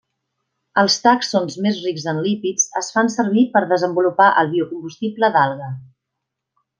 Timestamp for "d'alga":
5.37-5.69